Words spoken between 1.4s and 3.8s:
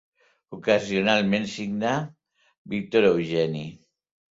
signà Víctor Eugeni.